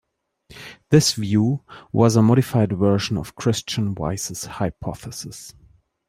This 0.89 1.13
view 1.13 1.63
was 1.91 2.15
a 2.15 2.23
modified 2.23 2.71
version 2.75 3.17
of 3.19 3.35
Christian 3.35 3.93
Weisse's 3.93 4.45
hypothesis. 4.45 5.53